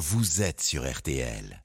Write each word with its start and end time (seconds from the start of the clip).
vous 0.00 0.40
êtes 0.40 0.62
sur 0.62 0.90
RTL. 0.90 1.62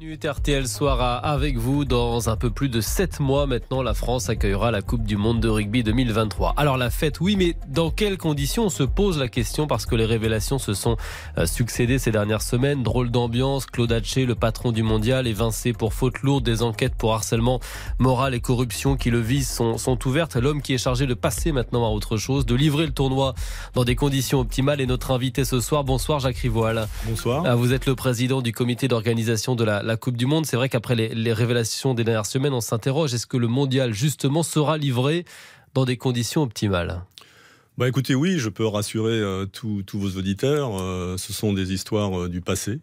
Minute 0.00 0.24
RTL 0.24 0.66
Soir 0.66 1.22
avec 1.22 1.58
vous. 1.58 1.84
Dans 1.84 2.30
un 2.30 2.36
peu 2.36 2.48
plus 2.48 2.70
de 2.70 2.80
7 2.80 3.20
mois 3.20 3.46
maintenant, 3.46 3.82
la 3.82 3.92
France 3.92 4.30
accueillera 4.30 4.70
la 4.70 4.80
Coupe 4.80 5.04
du 5.04 5.18
Monde 5.18 5.40
de 5.40 5.48
rugby 5.50 5.82
2023. 5.82 6.54
Alors 6.56 6.78
la 6.78 6.88
fête, 6.88 7.20
oui, 7.20 7.36
mais 7.36 7.54
dans 7.68 7.90
quelles 7.90 8.16
conditions? 8.16 8.64
On 8.64 8.70
se 8.70 8.82
pose 8.82 9.18
la 9.18 9.28
question 9.28 9.66
parce 9.66 9.84
que 9.84 9.94
les 9.94 10.06
révélations 10.06 10.58
se 10.58 10.72
sont 10.72 10.96
euh, 11.36 11.44
succédées 11.44 11.98
ces 11.98 12.12
dernières 12.12 12.40
semaines. 12.40 12.82
Drôle 12.82 13.10
d'ambiance, 13.10 13.66
Claude 13.66 13.92
Haché, 13.92 14.24
le 14.24 14.34
patron 14.34 14.72
du 14.72 14.82
mondial, 14.82 15.26
évincé 15.26 15.74
pour 15.74 15.92
faute 15.92 16.22
lourde. 16.22 16.44
Des 16.44 16.62
enquêtes 16.62 16.94
pour 16.94 17.12
harcèlement 17.12 17.60
moral 17.98 18.32
et 18.32 18.40
corruption 18.40 18.96
qui 18.96 19.10
le 19.10 19.20
visent 19.20 19.50
sont, 19.50 19.76
sont 19.76 19.98
ouvertes. 20.08 20.36
L'homme 20.36 20.62
qui 20.62 20.72
est 20.72 20.78
chargé 20.78 21.06
de 21.06 21.12
passer 21.12 21.52
maintenant 21.52 21.84
à 21.84 21.90
autre 21.90 22.16
chose, 22.16 22.46
de 22.46 22.54
livrer 22.54 22.86
le 22.86 22.92
tournoi 22.92 23.34
dans 23.74 23.84
des 23.84 23.96
conditions 23.96 24.40
optimales 24.40 24.80
est 24.80 24.86
notre 24.86 25.10
invité 25.10 25.44
ce 25.44 25.60
soir. 25.60 25.84
Bonsoir 25.84 26.20
Jacques 26.20 26.38
Rivoal. 26.38 26.88
Bonsoir. 27.04 27.42
Ah, 27.44 27.54
vous 27.54 27.74
êtes 27.74 27.84
le 27.84 27.94
président 27.94 28.40
du 28.40 28.52
comité 28.52 28.88
d'organisation 28.88 29.54
de 29.54 29.64
la 29.64 29.89
la 29.90 29.96
Coupe 29.96 30.16
du 30.16 30.26
Monde. 30.26 30.46
C'est 30.46 30.56
vrai 30.56 30.68
qu'après 30.68 30.94
les, 30.94 31.32
révélations 31.32 31.94
des 31.94 32.04
dernières 32.04 32.26
semaines, 32.26 32.54
on 32.54 32.60
s'interroge 32.60 33.12
est-ce 33.12 33.26
que 33.26 33.36
le 33.36 33.48
mondial, 33.48 33.92
justement, 33.92 34.42
sera 34.42 34.78
livré 34.78 35.24
dans 35.74 35.84
des 35.84 35.96
conditions 35.96 36.42
optimales? 36.42 37.02
Bah 37.78 37.88
écoutez, 37.88 38.14
oui, 38.14 38.38
je 38.38 38.48
peux 38.48 38.66
rassurer 38.66 39.12
euh, 39.12 39.46
tous 39.46 39.84
vos 39.94 40.18
auditeurs. 40.18 40.80
Euh, 40.80 41.16
ce 41.16 41.32
sont 41.32 41.52
des 41.52 41.72
histoires 41.72 42.22
euh, 42.22 42.28
du 42.28 42.40
passé. 42.40 42.80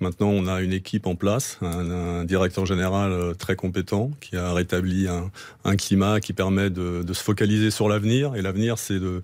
Maintenant, 0.00 0.28
on 0.28 0.46
a 0.46 0.62
une 0.62 0.72
équipe 0.72 1.06
en 1.06 1.16
place, 1.16 1.58
un, 1.60 2.24
directeur 2.24 2.64
général 2.64 3.34
très 3.36 3.56
compétent 3.56 4.12
qui 4.20 4.36
a 4.36 4.52
rétabli 4.52 5.08
un, 5.08 5.76
climat 5.76 6.20
qui 6.20 6.32
permet 6.32 6.70
de, 6.70 7.04
se 7.12 7.20
focaliser 7.20 7.72
sur 7.72 7.88
l'avenir. 7.88 8.36
Et 8.36 8.42
l'avenir, 8.42 8.78
c'est 8.78 9.00
de 9.00 9.22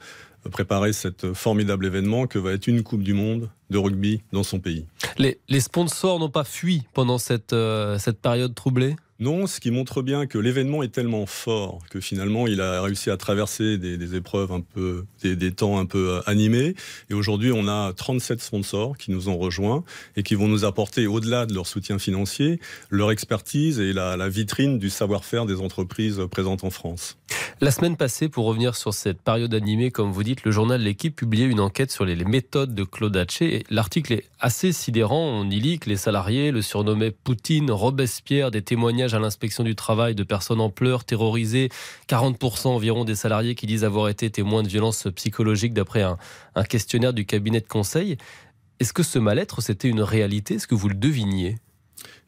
préparer 0.50 0.92
cet 0.92 1.32
formidable 1.32 1.86
événement 1.86 2.26
que 2.26 2.40
va 2.40 2.50
être 2.50 2.66
une 2.66 2.82
Coupe 2.82 3.04
du 3.04 3.14
Monde 3.14 3.50
de 3.70 3.78
rugby 3.78 4.22
dans 4.32 4.42
son 4.42 4.58
pays. 4.58 4.84
Les, 5.16 5.60
sponsors 5.60 6.18
n'ont 6.18 6.28
pas 6.28 6.42
fui 6.42 6.82
pendant 6.92 7.18
cette, 7.18 7.54
cette 8.00 8.20
période 8.20 8.52
troublée? 8.56 8.96
Non, 9.20 9.46
ce 9.46 9.60
qui 9.60 9.70
montre 9.70 10.02
bien 10.02 10.26
que 10.26 10.38
l'événement 10.38 10.82
est 10.82 10.88
tellement 10.88 11.24
fort 11.26 11.78
que 11.88 12.00
finalement 12.00 12.48
il 12.48 12.60
a 12.60 12.82
réussi 12.82 13.10
à 13.10 13.16
traverser 13.16 13.78
des, 13.78 14.16
épreuves 14.16 14.50
un 14.50 14.60
peu, 14.60 15.04
des, 15.22 15.52
temps 15.52 15.78
un 15.78 15.86
peu 15.86 16.14
euh, 16.14 16.20
animés. 16.26 16.74
Et 17.10 17.14
aujourd'hui, 17.14 17.52
on 17.54 17.68
a 17.68 17.92
37 17.92 18.40
sponsors 18.40 18.98
qui 18.98 19.12
nous 19.12 19.28
ont 19.28 19.38
rejoints 19.38 19.84
et 20.16 20.24
qui 20.24 20.34
vont 20.34 20.48
nous 20.48 20.64
apporter, 20.64 21.06
au-delà 21.06 21.46
de 21.46 21.54
leur 21.54 21.66
soutien 21.68 21.98
financier, 22.00 22.58
leur 22.90 23.12
expertise 23.12 23.78
et 23.78 23.92
la, 23.92 24.28
vitrine 24.28 24.78
du 24.78 24.90
savoir-faire 24.90 25.46
des 25.46 25.60
entreprises 25.60 26.20
présentes 26.30 26.64
en 26.64 26.70
France. 26.70 27.16
La 27.60 27.70
semaine 27.70 27.96
passée, 27.96 28.28
pour 28.28 28.46
revenir 28.46 28.74
sur 28.74 28.92
cette 28.94 29.20
période 29.20 29.54
animée, 29.54 29.90
comme 29.90 30.10
vous 30.10 30.24
dites, 30.24 30.44
le 30.44 30.50
journal 30.50 30.80
L'équipe 30.80 31.14
publiait 31.14 31.46
une 31.46 31.60
enquête 31.60 31.92
sur 31.92 32.04
les, 32.04 32.16
méthodes 32.16 32.74
de 32.74 32.84
Claude 32.84 33.16
Haché. 33.16 33.64
L'article 33.70 34.14
est 34.14 34.24
assez 34.44 34.72
sidérant. 34.72 35.24
On 35.24 35.48
y 35.48 35.58
lit 35.58 35.78
que 35.78 35.88
les 35.88 35.96
salariés 35.96 36.50
le 36.50 36.60
surnommaient 36.60 37.10
Poutine, 37.10 37.70
Robespierre, 37.70 38.50
des 38.50 38.60
témoignages 38.60 39.14
à 39.14 39.18
l'inspection 39.18 39.64
du 39.64 39.74
travail 39.74 40.14
de 40.14 40.22
personnes 40.22 40.60
en 40.60 40.68
pleurs, 40.68 41.04
terrorisées. 41.04 41.70
40% 42.08 42.68
environ 42.68 43.06
des 43.06 43.14
salariés 43.14 43.54
qui 43.54 43.66
disent 43.66 43.84
avoir 43.84 44.10
été 44.10 44.28
témoins 44.28 44.62
de 44.62 44.68
violences 44.68 45.08
psychologiques 45.16 45.72
d'après 45.72 46.02
un, 46.02 46.18
un 46.56 46.64
questionnaire 46.64 47.14
du 47.14 47.24
cabinet 47.24 47.62
de 47.62 47.66
conseil. 47.66 48.18
Est-ce 48.80 48.92
que 48.92 49.02
ce 49.02 49.18
mal-être, 49.18 49.62
c'était 49.62 49.88
une 49.88 50.02
réalité? 50.02 50.56
Est-ce 50.56 50.66
que 50.66 50.74
vous 50.74 50.90
le 50.90 50.94
deviniez? 50.94 51.56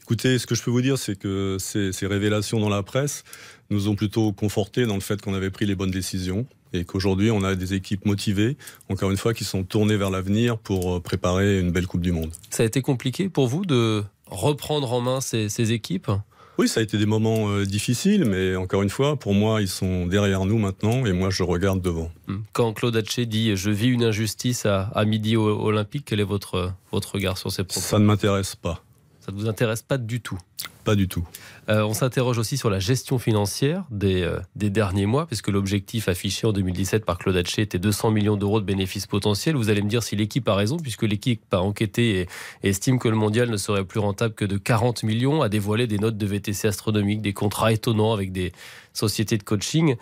Écoutez, 0.07 0.39
ce 0.39 0.47
que 0.47 0.55
je 0.55 0.63
peux 0.63 0.71
vous 0.71 0.83
dire, 0.83 0.99
c'est 0.99 1.19
que 1.19 1.57
ces, 1.59 1.91
ces, 1.91 2.07
révélations 2.07 2.61
dans 2.61 2.69
la 2.69 2.85
presse 2.85 3.25
nous 3.71 3.89
ont 3.89 3.97
plutôt 3.97 4.31
confortés 4.31 4.87
dans 4.87 4.95
le 4.95 5.01
fait 5.01 5.21
qu'on 5.21 5.35
avait 5.35 5.51
pris 5.51 5.67
les 5.67 5.75
bonnes 5.75 5.91
décisions 5.91 6.47
et 6.73 6.85
qu'aujourd'hui, 6.85 7.33
on 7.33 7.43
a 7.43 7.57
des 7.57 7.75
équipes 7.75 8.07
motivées, 8.07 8.57
encore 8.89 9.11
une 9.11 9.17
fois, 9.17 9.35
qui 9.35 9.43
sont 9.43 9.65
tournées 9.65 9.97
vers 9.97 10.11
l'avenir 10.11 10.59
pour 10.59 10.95
euh, 10.95 11.01
préparer 11.01 11.59
une 11.59 11.73
belle 11.73 11.89
Coupe 11.89 12.03
du 12.03 12.13
Monde. 12.13 12.31
Ça 12.51 12.63
a 12.63 12.67
été 12.67 12.83
compliqué 12.83 13.29
pour 13.29 13.49
vous 13.49 13.67
de 13.67 14.05
reprendre 14.27 14.93
en 14.93 15.01
main 15.01 15.21
ces, 15.21 15.49
ces 15.49 15.73
équipes? 15.73 16.13
Oui, 16.57 16.69
ça 16.69 16.79
a 16.79 16.85
été 16.85 16.99
des 16.99 17.07
moments 17.07 17.51
euh, 17.51 17.67
difficiles, 17.67 18.27
mais 18.27 18.55
encore 18.55 18.83
une 18.83 18.91
fois, 18.91 19.17
pour 19.17 19.35
moi, 19.35 19.61
ils 19.61 19.69
sont 19.69 20.07
derrière 20.07 20.45
nous 20.45 20.59
maintenant 20.59 21.05
et 21.05 21.13
moi, 21.13 21.31
je 21.31 21.43
regarde 21.43 21.83
devant. 21.83 22.13
Hmm. 22.29 22.39
Quand 22.53 22.73
Claude 22.73 22.97
Hatché 22.97 23.27
dit 23.27 23.57
Je 23.57 23.71
vis 23.71 23.89
une 23.89 24.05
injustice 24.05 24.67
à, 24.67 24.83
à 24.95 25.05
midi 25.05 25.37
au, 25.37 25.49
olympique, 25.49 26.05
quel 26.07 26.21
est 26.21 26.25
votre, 26.25 26.73
votre 26.93 27.17
regard 27.17 27.39
sur 27.39 27.51
ces 27.51 27.65
propos? 27.65 27.81
Ça 27.81 27.99
ne 27.99 28.05
m'intéresse 28.05 28.55
pas. 28.55 28.86
Ça 29.27 29.33
ne 29.33 29.39
vous 29.39 29.49
intéresse 29.49 29.83
pas 29.83 29.99
du 29.99 30.21
tout 30.21 30.39
Pas 30.85 30.95
du 30.95 31.09
tout. 31.09 31.25
Euh, 31.69 31.83
on 31.83 31.95
s'interroge 31.95 32.39
aussi 32.39 32.57
sur 32.57 32.71
la 32.71 32.79
gestion 32.79 33.19
financière 33.19 33.85
des, 33.91 34.23
euh, 34.23 34.39
des 34.55 34.71
derniers 34.71 35.07
mois, 35.07 35.27
puisque 35.27 35.49
l'objectif 35.49 36.07
affiché 36.07 36.47
en 36.47 36.53
2017 36.53 37.05
par 37.05 37.19
Claude 37.19 37.35
Hatché 37.37 37.63
était 37.63 37.81
200 37.81 38.13
millions 38.13 38.37
d'euros 38.37 38.61
de 38.61 38.65
bénéfices 38.65 39.09
potentiels. 39.09 39.57
Vous 39.57 39.69
allez 39.69 39.83
me 39.83 39.89
dire 39.89 40.05
si 40.05 40.15
l'équipe 40.15 40.49
a 40.49 40.55
raison, 40.55 40.77
puisque 40.77 41.03
l'équipe 41.03 41.43
a 41.53 41.61
enquêté 41.61 42.21
et, 42.21 42.69
estime 42.69 43.01
que 43.01 43.09
le 43.09 43.17
mondial 43.17 43.51
ne 43.51 43.57
serait 43.57 43.85
plus 43.85 43.99
rentable 43.99 44.33
que 44.33 44.45
de 44.45 44.59
40 44.59 45.03
millions, 45.03 45.43
a 45.43 45.49
dévoilé 45.49 45.89
des 45.89 45.99
notes 45.99 46.17
de 46.17 46.27
VTC 46.27 46.69
astronomiques, 46.69 47.21
des 47.21 47.33
contrats 47.33 47.73
étonnants 47.73 48.13
avec 48.13 48.31
des 48.31 48.53
sociétés 48.93 49.39
de 49.39 49.43
coaching. 49.43 49.97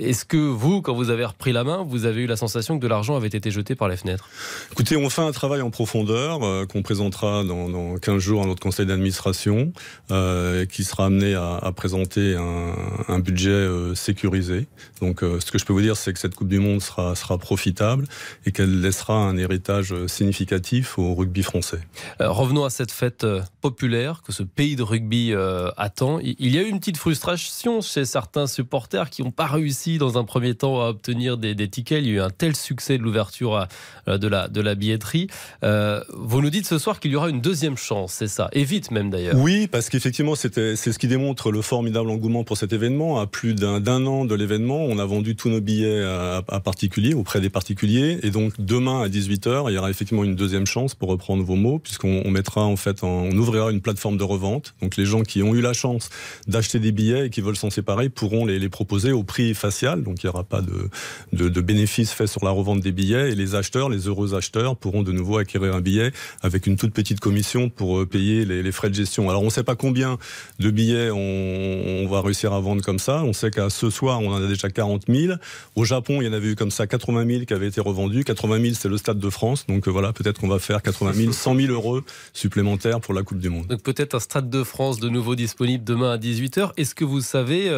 Est-ce 0.00 0.24
que 0.24 0.38
vous, 0.38 0.80
quand 0.80 0.94
vous 0.94 1.10
avez 1.10 1.26
repris 1.26 1.52
la 1.52 1.62
main, 1.62 1.84
vous 1.86 2.06
avez 2.06 2.22
eu 2.22 2.26
la 2.26 2.36
sensation 2.36 2.78
que 2.78 2.82
de 2.82 2.88
l'argent 2.88 3.16
avait 3.16 3.28
été 3.28 3.50
jeté 3.50 3.74
par 3.74 3.88
les 3.88 3.98
fenêtres? 3.98 4.30
Écoutez, 4.72 4.96
on 4.96 5.10
fait 5.10 5.20
un 5.20 5.32
travail 5.32 5.60
en 5.60 5.70
profondeur 5.70 6.42
euh, 6.42 6.64
qu'on 6.64 6.82
présentera 6.82 7.44
dans, 7.44 7.68
dans, 7.68 7.96
15 7.96 8.18
jours 8.18 8.42
à 8.42 8.46
notre 8.46 8.62
conseil 8.62 8.86
d'administration, 8.86 9.72
euh, 10.10 10.64
qui 10.64 10.84
sera 10.84 11.06
amené 11.06 11.34
à, 11.34 11.56
à 11.56 11.72
présenter 11.72 12.34
un, 12.34 12.74
un 13.08 13.18
budget 13.18 13.50
euh, 13.50 13.94
sécurisé. 13.94 14.68
Donc, 15.02 15.20
ce 15.20 15.50
que 15.50 15.58
je 15.58 15.64
peux 15.66 15.72
vous 15.72 15.82
dire, 15.82 15.96
c'est 15.96 16.12
que 16.12 16.18
cette 16.18 16.34
Coupe 16.34 16.48
du 16.48 16.60
Monde 16.60 16.80
sera, 16.80 17.14
sera 17.14 17.36
profitable 17.36 18.06
et 18.46 18.52
qu'elle 18.52 18.80
laissera 18.80 19.14
un 19.14 19.36
héritage 19.36 19.94
significatif 20.06 20.98
au 20.98 21.14
rugby 21.14 21.42
français. 21.42 21.80
revenons 22.18 22.64
à 22.64 22.70
cette 22.70 22.92
fête 22.92 23.26
populaire 23.60 24.22
que 24.22 24.32
ce 24.32 24.42
pays 24.42 24.76
de 24.76 24.82
rugby 24.82 25.34
attend. 25.76 26.18
Il 26.20 26.54
y 26.54 26.58
a 26.58 26.62
eu 26.62 26.68
une 26.68 26.78
petite 26.78 26.96
frustration 26.96 27.80
chez 27.80 28.04
certains 28.04 28.46
supporters 28.46 29.10
qui 29.10 29.22
n'ont 29.22 29.30
pas 29.30 29.46
réussi 29.46 29.89
dans 29.98 30.18
un 30.18 30.24
premier 30.24 30.54
temps 30.54 30.80
à 30.80 30.88
obtenir 30.88 31.36
des, 31.36 31.68
tickets. 31.68 32.02
Il 32.02 32.08
y 32.08 32.10
a 32.10 32.14
eu 32.14 32.20
un 32.20 32.30
tel 32.30 32.56
succès 32.56 32.98
de 32.98 33.02
l'ouverture 33.02 33.66
euh, 34.08 34.18
de 34.18 34.28
la, 34.28 34.74
billetterie. 34.74 35.28
Euh, 35.64 36.02
vous 36.12 36.40
nous 36.40 36.50
dites 36.50 36.66
ce 36.66 36.78
soir 36.78 37.00
qu'il 37.00 37.10
y 37.10 37.16
aura 37.16 37.28
une 37.28 37.40
deuxième 37.40 37.76
chance, 37.76 38.12
c'est 38.12 38.28
ça 38.28 38.48
Et 38.52 38.64
vite 38.64 38.90
même 38.90 39.10
d'ailleurs. 39.10 39.36
Oui, 39.36 39.66
parce 39.66 39.88
qu'effectivement, 39.88 40.34
c'est 40.34 40.76
ce 40.76 40.98
qui 40.98 41.08
démontre 41.08 41.50
le 41.50 41.62
formidable 41.62 42.10
engouement 42.10 42.44
pour 42.44 42.56
cet 42.56 42.72
événement. 42.72 43.20
À 43.20 43.26
plus 43.26 43.54
d'un 43.54 44.06
an 44.06 44.24
de 44.24 44.34
l'événement, 44.34 44.84
on 44.84 44.98
a 44.98 45.04
vendu 45.04 45.36
tous 45.36 45.48
nos 45.48 45.60
billets 45.60 46.02
à, 46.02 46.60
particuliers, 46.60 47.14
auprès 47.14 47.40
des 47.40 47.50
particuliers. 47.50 48.18
Et 48.22 48.30
donc 48.30 48.54
demain 48.58 49.02
à 49.02 49.08
18h, 49.08 49.70
il 49.70 49.74
y 49.74 49.78
aura 49.78 49.90
effectivement 49.90 50.24
une 50.24 50.36
deuxième 50.36 50.66
chance 50.66 50.94
pour 50.94 51.08
reprendre 51.08 51.42
vos 51.44 51.56
mots, 51.56 51.78
puisqu'on 51.78 52.30
mettra 52.30 52.62
en 52.62 52.76
fait, 52.76 53.02
on 53.02 53.30
ouvrira 53.32 53.70
une 53.70 53.80
plateforme 53.80 54.16
de 54.16 54.24
revente. 54.24 54.74
Donc 54.82 54.96
les 54.96 55.04
gens 55.04 55.22
qui 55.22 55.42
ont 55.42 55.54
eu 55.54 55.60
la 55.60 55.72
chance 55.72 56.10
d'acheter 56.46 56.78
des 56.78 56.92
billets 56.92 57.26
et 57.26 57.30
qui 57.30 57.40
veulent 57.40 57.56
s'en 57.56 57.70
séparer 57.70 58.08
pourront 58.08 58.46
les, 58.46 58.68
proposer 58.68 59.12
au 59.12 59.24
prix 59.24 59.54
donc 59.96 60.22
il 60.22 60.26
n'y 60.26 60.30
aura 60.30 60.44
pas 60.44 60.60
de, 60.60 60.90
de, 61.32 61.60
bénéfices 61.60 62.12
faits 62.12 62.28
sur 62.28 62.44
la 62.44 62.50
revente 62.50 62.80
des 62.80 62.92
billets, 62.92 63.30
et 63.30 63.34
les 63.34 63.54
acheteurs, 63.54 63.88
les 63.88 64.08
heureux 64.08 64.34
acheteurs, 64.34 64.76
pourront 64.76 65.02
de 65.02 65.12
nouveau 65.12 65.38
acquérir 65.38 65.74
un 65.74 65.80
billet 65.80 66.12
avec 66.42 66.66
une 66.66 66.76
toute 66.76 66.92
petite 66.92 67.20
commission 67.20 67.68
pour 67.68 68.00
euh, 68.00 68.06
payer 68.06 68.44
les, 68.44 68.72
frais 68.72 68.88
de 68.88 68.94
gestion. 68.94 69.28
Alors 69.28 69.42
on 69.42 69.46
ne 69.46 69.50
sait 69.50 69.64
pas 69.64 69.74
combien 69.74 70.18
de 70.58 70.70
billets 70.70 71.10
on, 71.10 72.06
va 72.10 72.20
réussir 72.20 72.52
à 72.52 72.60
vendre 72.60 72.82
comme 72.82 72.98
ça. 72.98 73.22
On 73.22 73.32
sait 73.32 73.50
qu'à 73.50 73.70
ce 73.70 73.90
soir, 73.90 74.20
on 74.20 74.32
en 74.32 74.42
a 74.42 74.48
déjà 74.48 74.68
40 74.68 75.04
000. 75.08 75.34
Au 75.76 75.84
Japon, 75.84 76.20
il 76.20 76.26
y 76.26 76.28
en 76.28 76.32
avait 76.32 76.48
eu 76.48 76.56
comme 76.56 76.70
ça 76.70 76.86
80 76.86 77.26
000 77.26 77.44
qui 77.44 77.54
avaient 77.54 77.68
été 77.68 77.80
revendus. 77.80 78.24
80 78.24 78.62
000, 78.62 78.74
c'est 78.74 78.88
le 78.88 78.96
Stade 78.96 79.18
de 79.18 79.30
France. 79.30 79.66
Donc 79.66 79.86
euh, 79.86 79.90
voilà, 79.90 80.12
peut-être 80.12 80.40
qu'on 80.40 80.48
va 80.48 80.58
faire 80.58 80.82
80 80.82 81.12
000, 81.12 81.32
100 81.32 81.56
000 81.56 81.72
euros 81.72 82.00
supplémentaires 82.32 83.00
pour 83.00 83.14
la 83.14 83.22
Coupe 83.22 83.38
du 83.38 83.48
Monde. 83.48 83.66
Donc 83.68 83.82
peut-être 83.82 84.14
un 84.14 84.20
Stade 84.20 84.50
de 84.50 84.64
France 84.64 84.98
de 84.98 85.08
nouveau 85.08 85.34
disponible 85.34 85.84
demain 85.84 86.12
à 86.12 86.16
18h. 86.16 86.72
Est-ce 86.76 86.94
que 86.94 87.04
vous 87.04 87.20
savez 87.20 87.68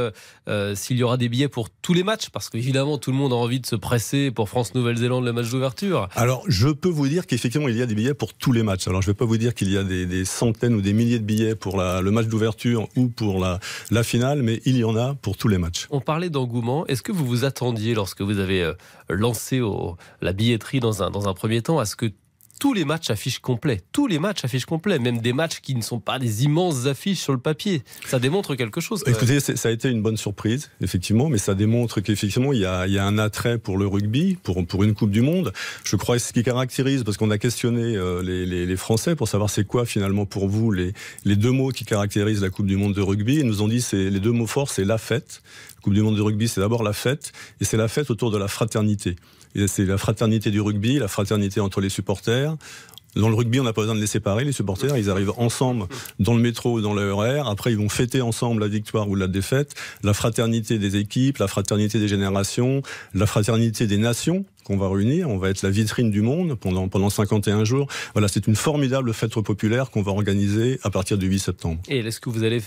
euh, 0.48 0.74
s'il 0.74 0.96
y 0.96 1.02
aura 1.02 1.16
des 1.16 1.28
billets 1.28 1.48
pour 1.48 1.70
tous 1.82 1.94
les 1.94 2.04
matchs 2.04 2.30
Parce 2.30 2.48
qu'évidemment, 2.48 2.96
tout 2.96 3.10
le 3.10 3.16
monde 3.16 3.32
a 3.32 3.36
envie 3.36 3.60
de 3.60 3.66
se 3.66 3.76
presser 3.76 4.30
pour 4.30 4.48
France-Nouvelle-Zélande, 4.48 5.24
le 5.24 5.32
match 5.32 5.50
d'ouverture. 5.50 6.08
Alors, 6.14 6.44
je 6.46 6.68
peux 6.68 6.88
vous 6.88 7.08
dire 7.08 7.26
qu'effectivement, 7.26 7.68
il 7.68 7.76
y 7.76 7.82
a 7.82 7.86
des 7.86 7.94
billets 7.94 8.14
pour 8.14 8.32
tous 8.34 8.52
les 8.52 8.62
matchs. 8.62 8.86
Alors, 8.86 9.02
je 9.02 9.08
ne 9.08 9.12
vais 9.12 9.18
pas 9.18 9.24
vous 9.24 9.36
dire 9.36 9.54
qu'il 9.54 9.70
y 9.70 9.76
a 9.76 9.82
des, 9.82 10.24
centaines 10.24 10.74
ou 10.74 10.80
des 10.80 10.92
milliers 10.92 11.18
de 11.18 11.24
billets 11.24 11.56
pour 11.56 11.78
le 11.78 12.10
match 12.10 12.26
d'ouverture 12.26 12.88
ou 12.96 13.08
pour 13.08 13.40
la, 13.40 13.58
la 13.90 14.02
finale, 14.04 14.42
mais 14.42 14.62
il 14.64 14.76
y 14.76 14.84
en 14.84 14.96
a 14.96 15.14
pour 15.14 15.36
tous 15.36 15.48
les 15.48 15.58
matchs. 15.58 15.88
On 15.90 16.00
parlait 16.00 16.30
d'engouement. 16.30 16.86
Est-ce 16.86 17.02
que 17.02 17.12
vous 17.12 17.26
vous 17.26 17.44
attendiez, 17.44 17.94
lorsque 17.94 18.22
vous 18.22 18.38
avez 18.38 18.62
euh, 18.62 18.74
lancé 19.10 19.60
la 20.20 20.32
billetterie 20.32 20.80
dans 20.80 21.02
un, 21.02 21.10
dans 21.10 21.28
un 21.28 21.34
premier 21.34 21.62
temps, 21.62 21.78
à 21.78 21.84
ce 21.84 21.96
que 21.96 22.06
tous 22.62 22.74
les 22.74 22.84
matchs 22.84 23.10
affichent 23.10 23.40
complet. 23.40 23.80
Tous 23.90 24.06
les 24.06 24.20
matchs 24.20 24.44
affichent 24.44 24.66
complet. 24.66 25.00
Même 25.00 25.18
des 25.18 25.32
matchs 25.32 25.58
qui 25.60 25.74
ne 25.74 25.82
sont 25.82 25.98
pas 25.98 26.20
des 26.20 26.44
immenses 26.44 26.86
affiches 26.86 27.18
sur 27.18 27.32
le 27.32 27.40
papier. 27.40 27.82
Ça 28.06 28.20
démontre 28.20 28.54
quelque 28.54 28.80
chose. 28.80 29.02
Écoutez, 29.04 29.40
ça 29.40 29.68
a 29.68 29.72
été 29.72 29.88
une 29.90 30.00
bonne 30.00 30.16
surprise, 30.16 30.70
effectivement, 30.80 31.28
mais 31.28 31.38
ça 31.38 31.56
démontre 31.56 32.00
qu'effectivement, 32.00 32.52
il 32.52 32.60
y 32.60 32.64
a, 32.64 32.86
il 32.86 32.92
y 32.92 33.00
a 33.00 33.04
un 33.04 33.18
attrait 33.18 33.58
pour 33.58 33.78
le 33.78 33.88
rugby, 33.88 34.38
pour, 34.40 34.64
pour 34.64 34.84
une 34.84 34.94
Coupe 34.94 35.10
du 35.10 35.22
Monde. 35.22 35.52
Je 35.82 35.96
crois 35.96 36.18
que 36.18 36.22
ce 36.22 36.32
qui 36.32 36.44
caractérise, 36.44 37.02
parce 37.02 37.16
qu'on 37.16 37.32
a 37.32 37.38
questionné 37.38 37.96
euh, 37.96 38.22
les, 38.22 38.46
les, 38.46 38.64
les, 38.64 38.76
Français 38.76 39.16
pour 39.16 39.26
savoir 39.26 39.50
c'est 39.50 39.64
quoi 39.64 39.84
finalement 39.84 40.24
pour 40.24 40.48
vous 40.48 40.70
les, 40.70 40.92
les 41.24 41.34
deux 41.34 41.50
mots 41.50 41.70
qui 41.70 41.84
caractérisent 41.84 42.42
la 42.42 42.50
Coupe 42.50 42.66
du 42.66 42.76
Monde 42.76 42.94
de 42.94 43.02
rugby. 43.02 43.38
Ils 43.38 43.46
nous 43.46 43.62
ont 43.62 43.68
dit 43.68 43.80
c'est 43.80 44.08
les 44.08 44.20
deux 44.20 44.30
mots 44.30 44.46
forts, 44.46 44.70
c'est 44.70 44.84
la 44.84 44.98
fête. 44.98 45.42
Coupe 45.82 45.94
du 45.94 46.02
Monde 46.02 46.16
de 46.16 46.22
rugby, 46.22 46.48
c'est 46.48 46.60
d'abord 46.60 46.82
la 46.82 46.92
fête, 46.92 47.32
et 47.60 47.64
c'est 47.64 47.76
la 47.76 47.88
fête 47.88 48.10
autour 48.10 48.30
de 48.30 48.38
la 48.38 48.48
fraternité 48.48 49.16
c'est 49.66 49.84
la 49.84 49.98
fraternité 49.98 50.50
du 50.50 50.60
rugby, 50.60 50.98
la 50.98 51.08
fraternité 51.08 51.60
entre 51.60 51.80
les 51.80 51.90
supporters, 51.90 52.56
Dans 53.14 53.28
le 53.28 53.34
rugby, 53.34 53.60
on 53.60 53.64
n'a 53.64 53.74
pas 53.74 53.82
besoin 53.82 53.94
de 53.94 54.00
les 54.00 54.06
séparer, 54.06 54.42
les 54.42 54.52
supporters. 54.52 54.96
Ils 54.96 55.10
arrivent 55.10 55.34
ensemble 55.36 55.84
dans 56.18 56.32
le 56.32 56.40
métro 56.40 56.78
ou 56.78 56.80
dans 56.80 56.94
le 56.94 57.12
RER. 57.12 57.42
Après, 57.44 57.70
ils 57.70 57.76
vont 57.76 57.90
fêter 57.90 58.22
ensemble 58.22 58.62
la 58.62 58.68
victoire 58.68 59.06
ou 59.06 59.14
la 59.14 59.26
défaite. 59.26 59.74
La 60.02 60.14
fraternité 60.14 60.78
des 60.78 60.96
équipes, 60.96 61.36
la 61.36 61.46
fraternité 61.46 61.98
des 61.98 62.08
générations, 62.08 62.80
la 63.12 63.26
fraternité 63.26 63.86
des 63.86 63.98
nations 63.98 64.46
qu'on 64.64 64.76
va 64.76 64.88
réunir. 64.88 65.28
On 65.28 65.38
va 65.38 65.50
être 65.50 65.62
la 65.62 65.70
vitrine 65.70 66.10
du 66.10 66.22
monde 66.22 66.54
pendant, 66.54 66.88
pendant 66.88 67.10
51 67.10 67.64
jours. 67.64 67.86
Voilà, 68.14 68.28
c'est 68.28 68.46
une 68.46 68.56
formidable 68.56 69.12
fête 69.12 69.32
populaire 69.40 69.90
qu'on 69.90 70.02
va 70.02 70.12
organiser 70.12 70.78
à 70.82 70.90
partir 70.90 71.18
du 71.18 71.26
8 71.26 71.38
septembre. 71.38 71.80
Et 71.88 72.00
est-ce 72.00 72.20
que 72.20 72.28
vous 72.28 72.44
allez 72.44 72.62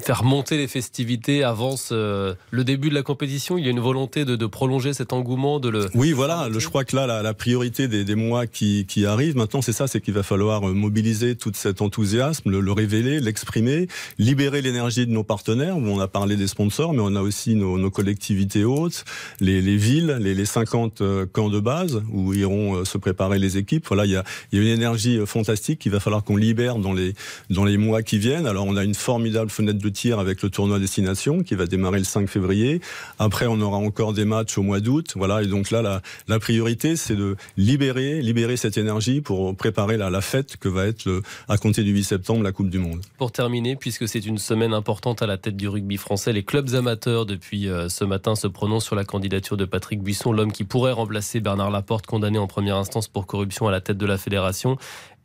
faire 0.00 0.24
monter 0.24 0.56
les 0.56 0.68
festivités 0.68 1.42
avant 1.42 1.74
le 1.90 2.64
début 2.64 2.88
de 2.88 2.94
la 2.94 3.02
compétition? 3.02 3.58
Il 3.58 3.64
y 3.64 3.68
a 3.68 3.70
une 3.70 3.80
volonté 3.80 4.24
de, 4.24 4.36
de 4.36 4.46
prolonger 4.46 4.92
cet 4.92 5.12
engouement 5.12 5.60
de 5.60 5.68
le... 5.68 5.88
Oui, 5.94 6.12
voilà, 6.12 6.48
je 6.56 6.66
crois 6.68 6.84
que 6.84 6.94
là, 6.94 7.06
la, 7.06 7.22
la 7.22 7.34
priorité 7.34 7.88
des, 7.88 8.04
des, 8.04 8.14
mois 8.14 8.46
qui, 8.46 8.86
qui 8.86 9.06
arrivent, 9.06 9.36
maintenant, 9.36 9.62
c'est 9.62 9.72
ça, 9.72 9.86
c'est 9.86 10.00
qu'il 10.00 10.14
va 10.14 10.22
falloir 10.22 10.62
mobiliser 10.62 11.36
tout 11.36 11.52
cet 11.54 11.82
enthousiasme, 11.82 12.50
le, 12.50 12.60
le 12.60 12.72
révéler, 12.72 13.20
l'exprimer, 13.20 13.88
libérer 14.18 14.62
l'énergie 14.62 15.06
de 15.06 15.12
nos 15.12 15.24
partenaires. 15.24 15.76
On 15.76 15.98
a 16.00 16.08
parlé 16.08 16.36
des 16.36 16.46
sponsors, 16.46 16.92
mais 16.92 17.02
on 17.02 17.14
a 17.16 17.20
aussi 17.20 17.54
nos, 17.54 17.78
nos 17.78 17.90
collectivités 17.90 18.64
hautes, 18.64 19.04
les, 19.40 19.60
les 19.60 19.76
villes, 19.76 20.18
les, 20.20 20.34
les 20.34 20.44
50 20.46 21.02
camps 21.34 21.50
de 21.50 21.60
base 21.60 22.02
où 22.10 22.32
iront 22.32 22.76
euh, 22.76 22.84
se 22.84 22.96
préparer 22.96 23.38
les 23.38 23.58
équipes. 23.58 23.86
Voilà, 23.88 24.06
il 24.06 24.12
y 24.12 24.16
a, 24.16 24.24
une 24.52 24.68
énergie 24.68 25.18
euh, 25.18 25.26
fantastique 25.26 25.80
qu'il 25.80 25.92
va 25.92 26.00
falloir 26.00 26.24
qu'on 26.24 26.36
libère 26.36 26.76
dans 26.76 26.94
les, 26.94 27.12
dans 27.50 27.64
les 27.64 27.76
mois 27.76 28.02
qui 28.02 28.18
viennent. 28.18 28.46
Alors, 28.46 28.64
on 28.66 28.76
a 28.76 28.84
une 28.84 28.94
formidable 28.94 29.50
fenêtre 29.50 29.80
de 29.80 29.88
tir 29.88 30.18
avec 30.18 30.42
le 30.42 30.48
tournoi 30.48 30.78
destination 30.78 31.42
qui 31.42 31.56
va 31.56 31.66
démarrer 31.66 31.98
le 31.98 32.04
5 32.04 32.28
février. 32.28 32.80
Après, 33.18 33.46
on 33.46 33.60
aura 33.60 33.76
encore 33.76 34.14
des 34.14 34.24
matchs 34.24 34.56
au 34.56 34.62
mois 34.62 34.80
d'août. 34.80 35.12
Voilà, 35.16 35.42
et 35.42 35.46
donc 35.46 35.70
là, 35.70 36.00
la, 36.28 36.38
priorité, 36.38 36.96
c'est 36.96 37.16
de 37.16 37.36
libérer, 37.56 38.22
libérer 38.22 38.56
cette 38.56 38.78
énergie 38.78 39.20
pour 39.20 39.56
préparer 39.56 39.96
la, 39.96 40.20
fête 40.20 40.56
que 40.56 40.68
va 40.68 40.86
être 40.86 41.22
à 41.48 41.58
compter 41.58 41.82
du 41.82 41.90
8 41.90 42.04
septembre 42.04 42.44
la 42.44 42.52
Coupe 42.52 42.70
du 42.70 42.78
Monde. 42.78 43.00
Pour 43.18 43.32
terminer, 43.32 43.74
puisque 43.74 44.06
c'est 44.06 44.24
une 44.24 44.38
semaine 44.38 44.72
importante 44.72 45.22
à 45.22 45.26
la 45.26 45.36
tête 45.36 45.56
du 45.56 45.66
rugby 45.66 45.96
français, 45.96 46.32
les 46.32 46.44
clubs 46.44 46.74
amateurs 46.74 47.26
depuis 47.26 47.68
euh, 47.68 47.88
ce 47.88 48.04
matin 48.04 48.36
se 48.36 48.46
prononcent 48.46 48.84
sur 48.84 48.94
la 48.94 49.04
candidature 49.04 49.56
de 49.56 49.64
Patrick 49.64 50.00
Buisson, 50.02 50.32
l'homme 50.32 50.52
qui 50.52 50.64
pourrait 50.64 50.92
remplacer 50.92 51.23
Bernard 51.40 51.70
Laporte, 51.70 52.06
condamné 52.06 52.38
en 52.38 52.46
première 52.46 52.76
instance 52.76 53.08
pour 53.08 53.26
corruption 53.26 53.66
à 53.66 53.70
la 53.70 53.80
tête 53.80 53.98
de 53.98 54.06
la 54.06 54.18
fédération. 54.18 54.76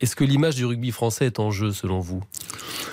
Est-ce 0.02 0.16
que 0.16 0.24
l'image 0.24 0.56
du 0.56 0.64
rugby 0.64 0.92
français 0.92 1.26
est 1.26 1.40
en 1.40 1.52
jeu 1.52 1.74
selon 1.74 2.00
vous? 2.00 2.24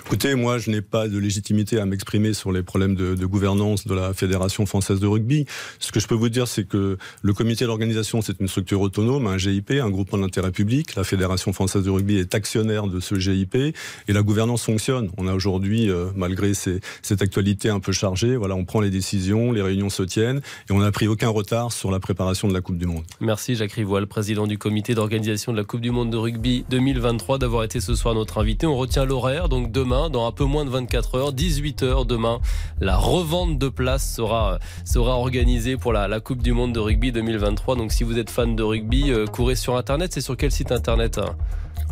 Écoutez, 0.07 0.35
moi, 0.35 0.59
je 0.59 0.73
n'ai 0.73 0.83
pas 0.83 1.07
de 1.07 1.19
légitimité 1.19 1.79
à 1.79 1.87
m'exprimer 1.87 2.35
sur 2.35 2.51
les 2.51 2.65
problèmes 2.65 2.97
de, 2.97 3.15
de, 3.15 3.27
gouvernance 3.27 3.87
de 3.87 3.95
la 3.95 4.13
Fédération 4.13 4.67
française 4.67 4.99
de 4.99 5.07
rugby. 5.07 5.47
Ce 5.79 5.93
que 5.93 6.01
je 6.01 6.09
peux 6.09 6.17
vous 6.17 6.29
dire, 6.29 6.49
c'est 6.49 6.67
que 6.67 6.99
le 7.23 7.33
comité 7.33 7.65
d'organisation, 7.65 8.23
c'est 8.23 8.41
une 8.41 8.49
structure 8.49 8.81
autonome, 8.81 9.29
un 9.29 9.39
GIP, 9.39 9.71
un 9.71 9.89
groupement 9.89 10.19
d'intérêt 10.19 10.51
public. 10.51 10.97
La 10.97 11.05
Fédération 11.05 11.53
française 11.53 11.85
de 11.85 11.91
rugby 11.91 12.17
est 12.17 12.35
actionnaire 12.35 12.89
de 12.89 12.99
ce 12.99 13.15
GIP 13.21 13.55
et 13.55 13.73
la 14.09 14.23
gouvernance 14.23 14.65
fonctionne. 14.65 15.11
On 15.17 15.29
a 15.29 15.35
aujourd'hui, 15.35 15.89
euh, 15.89 16.07
malgré 16.17 16.55
ces, 16.55 16.81
cette 17.03 17.23
actualité 17.23 17.69
un 17.69 17.79
peu 17.79 17.93
chargée, 17.93 18.35
voilà, 18.35 18.57
on 18.57 18.65
prend 18.65 18.81
les 18.81 18.91
décisions, 18.91 19.53
les 19.53 19.63
réunions 19.63 19.91
se 19.91 20.03
tiennent 20.03 20.41
et 20.69 20.73
on 20.73 20.81
n'a 20.81 20.91
pris 20.91 21.07
aucun 21.07 21.29
retard 21.29 21.71
sur 21.71 21.93
la 21.93 22.01
préparation 22.01 22.49
de 22.49 22.53
la 22.53 22.63
Coupe 22.63 22.79
du 22.79 22.87
Monde. 22.87 23.05
Merci 23.21 23.55
Jacques 23.55 23.73
Rivoal, 23.73 24.09
président 24.09 24.49
du 24.49 24.59
comité 24.59 24.95
d'organisation 24.95 25.53
de 25.53 25.57
la 25.57 25.65
Coupe 25.65 25.81
du 25.81 25.93
Monde 25.93 26.11
de 26.11 26.17
rugby 26.17 26.65
2020. 26.69 26.96
2023 26.97 27.39
d'avoir 27.39 27.63
été 27.63 27.81
ce 27.81 27.95
soir 27.95 28.15
notre 28.15 28.39
invité. 28.39 28.67
On 28.67 28.77
retient 28.77 29.05
l'horaire, 29.05 29.51
donc 29.51 29.71
demain, 29.71 30.09
dans 30.09 30.27
un 30.27 30.33
peu 30.33 30.45
moins 30.45 30.65
de 30.65 30.71
24 30.71 31.15
heures, 31.17 31.33
18 31.33 31.83
heures 31.83 32.05
demain, 32.07 32.41
la 32.81 32.97
revente 32.97 33.59
de 33.59 33.69
places 33.69 34.15
sera, 34.15 34.59
organisée 34.97 35.77
pour 35.77 35.93
la, 35.93 36.09
la 36.09 36.21
Coupe 36.21 36.43
du 36.43 36.53
Monde 36.53 36.73
de 36.73 36.81
rugby 36.81 37.13
2023. 37.13 37.77
Donc 37.77 37.93
si 37.93 38.03
vous 38.03 38.19
êtes 38.19 38.31
fan 38.31 38.57
de 38.57 38.63
rugby, 38.63 39.11
euh, 39.11 39.27
courez 39.27 39.57
sur 39.57 39.77
Internet. 39.77 40.15
C'est 40.15 40.23
sur 40.23 40.39
quel 40.39 40.51
site 40.51 40.73
Internet 40.73 41.19
hein? 41.19 41.37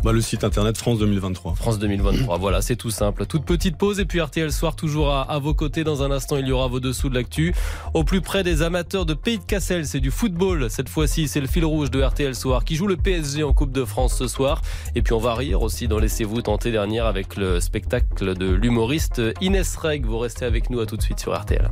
Bah, 0.03 0.11
le 0.11 0.21
site 0.21 0.43
internet 0.43 0.77
France 0.77 0.99
2023. 0.99 1.55
France 1.55 1.79
2023, 1.79 2.37
voilà, 2.37 2.61
c'est 2.61 2.75
tout 2.75 2.91
simple. 2.91 3.25
Toute 3.25 3.43
petite 3.43 3.77
pause 3.77 3.99
et 3.99 4.05
puis 4.05 4.21
RTL 4.21 4.51
Soir 4.51 4.75
toujours 4.75 5.11
à, 5.11 5.23
à, 5.23 5.39
vos 5.39 5.53
côtés. 5.53 5.83
Dans 5.83 6.03
un 6.03 6.11
instant, 6.11 6.37
il 6.37 6.47
y 6.47 6.51
aura 6.51 6.67
vos 6.67 6.79
dessous 6.79 7.09
de 7.09 7.15
l'actu. 7.15 7.55
Au 7.93 8.03
plus 8.03 8.21
près 8.21 8.43
des 8.43 8.61
amateurs 8.61 9.05
de 9.05 9.13
Pays 9.13 9.39
de 9.39 9.43
Cassel, 9.43 9.87
c'est 9.87 9.99
du 9.99 10.11
football. 10.11 10.69
Cette 10.69 10.89
fois-ci, 10.89 11.27
c'est 11.27 11.41
le 11.41 11.47
fil 11.47 11.65
rouge 11.65 11.89
de 11.89 12.03
RTL 12.03 12.35
Soir 12.35 12.63
qui 12.63 12.75
joue 12.75 12.87
le 12.87 12.97
PSG 12.97 13.43
en 13.43 13.53
Coupe 13.53 13.71
de 13.71 13.83
France 13.83 14.15
ce 14.17 14.27
soir. 14.27 14.61
Et 14.93 15.01
puis 15.01 15.13
on 15.13 15.19
va 15.19 15.33
rire 15.33 15.61
aussi 15.61 15.87
dans 15.87 15.99
Laissez-vous 15.99 16.43
tenter 16.43 16.71
dernière 16.71 17.07
avec 17.07 17.35
le 17.35 17.59
spectacle 17.59 18.35
de 18.35 18.51
l'humoriste 18.51 19.21
Inès 19.41 19.75
Reg. 19.75 20.05
Vous 20.05 20.19
restez 20.19 20.45
avec 20.45 20.69
nous 20.69 20.79
à 20.79 20.85
tout 20.85 20.97
de 20.97 21.01
suite 21.01 21.19
sur 21.19 21.33
RTL. 21.33 21.69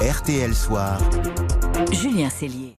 RTL 0.00 0.54
Soir. 0.54 0.98
Julien 1.92 2.30
Cellier. 2.30 2.76